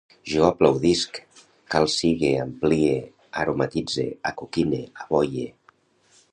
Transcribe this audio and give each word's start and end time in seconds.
Jo 0.29 0.45
aplaudisc, 0.45 1.19
calcigue, 1.75 2.33
amplie, 2.45 2.97
aromatitze, 3.43 4.09
acoquine, 4.33 4.85
aboie 5.07 5.49